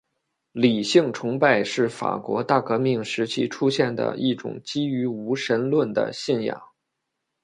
[0.53, 6.59] 理性崇拜是法国大革命时期出现的一种基于无神论的信仰。